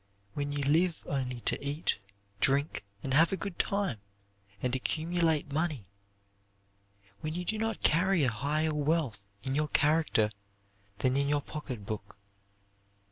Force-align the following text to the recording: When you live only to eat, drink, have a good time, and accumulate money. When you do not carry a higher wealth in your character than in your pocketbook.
When 0.33 0.51
you 0.51 0.63
live 0.63 1.05
only 1.07 1.41
to 1.41 1.63
eat, 1.63 1.97
drink, 2.39 2.83
have 3.03 3.31
a 3.31 3.37
good 3.37 3.59
time, 3.59 3.99
and 4.59 4.75
accumulate 4.75 5.53
money. 5.53 5.85
When 7.19 7.35
you 7.35 7.45
do 7.45 7.59
not 7.59 7.83
carry 7.83 8.23
a 8.23 8.31
higher 8.31 8.73
wealth 8.73 9.23
in 9.43 9.53
your 9.53 9.67
character 9.67 10.31
than 10.97 11.15
in 11.15 11.27
your 11.29 11.43
pocketbook. 11.43 12.17